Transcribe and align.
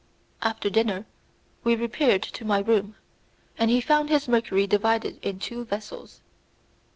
After 0.41 0.67
dinner 0.71 1.05
we 1.63 1.75
repaired 1.75 2.23
to 2.23 2.43
my 2.43 2.57
room, 2.57 2.95
and 3.55 3.69
he 3.69 3.79
found 3.79 4.09
his 4.09 4.27
mercury 4.27 4.65
divided 4.65 5.19
in 5.23 5.37
two 5.37 5.63
vessels. 5.63 6.21